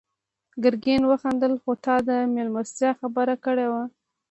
ګرګين 0.63 1.01
وخندل: 1.07 1.53
خو 1.61 1.71
تا 1.85 1.95
د 2.07 2.09
مېلمستيا 2.35 2.91
خبره 2.99 3.35
کړې 3.45 3.67
وه. 3.71 3.83